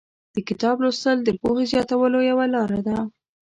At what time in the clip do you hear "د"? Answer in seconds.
0.35-0.37, 1.23-1.29